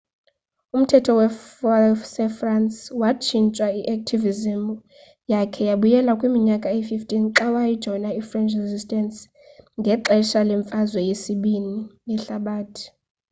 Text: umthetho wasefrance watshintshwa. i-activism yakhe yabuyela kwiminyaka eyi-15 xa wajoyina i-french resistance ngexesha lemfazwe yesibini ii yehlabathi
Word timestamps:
umthetho 0.77 1.11
wasefrance 1.73 2.77
watshintshwa. 3.01 3.67
i-activism 3.79 4.61
yakhe 5.31 5.61
yabuyela 5.69 6.11
kwiminyaka 6.19 6.67
eyi-15 6.75 7.25
xa 7.37 7.47
wajoyina 7.55 8.09
i-french 8.21 8.53
resistance 8.63 9.17
ngexesha 9.79 10.39
lemfazwe 10.49 10.99
yesibini 11.09 11.75
ii 11.85 12.09
yehlabathi 12.11 12.85